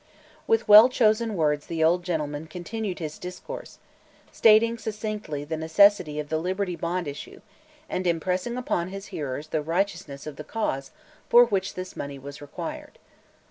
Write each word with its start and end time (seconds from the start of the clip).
With 0.47 0.67
well 0.67 0.89
chosen 0.89 1.35
words 1.35 1.67
the 1.67 1.83
old 1.83 2.01
gentleman 2.03 2.47
continued 2.47 2.97
his 2.97 3.19
discourse, 3.19 3.77
stating 4.31 4.79
succinctly 4.79 5.43
the 5.43 5.57
necessity 5.57 6.19
of 6.19 6.29
the 6.29 6.39
Liberty 6.39 6.75
Bond 6.75 7.07
issue 7.07 7.39
and 7.87 8.07
impressing 8.07 8.57
upon 8.57 8.87
his 8.87 9.09
hearers 9.13 9.49
the 9.49 9.61
righteousness 9.61 10.25
of 10.25 10.37
the 10.37 10.43
cause 10.43 10.89
for 11.29 11.45
which 11.45 11.75
this 11.75 11.95
money 11.95 12.17
was 12.17 12.41
required. 12.41 12.97